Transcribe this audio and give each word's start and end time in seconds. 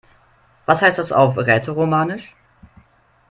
Was 0.65 0.81
heißt 0.81 0.97
das 0.97 1.11
auf 1.11 1.37
Rätoromanisch? 1.37 2.35